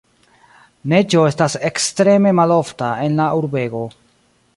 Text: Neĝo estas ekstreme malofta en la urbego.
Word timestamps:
Neĝo 0.93 1.25
estas 1.31 1.57
ekstreme 1.69 2.31
malofta 2.39 2.89
en 3.05 3.21
la 3.21 3.29
urbego. 3.41 3.83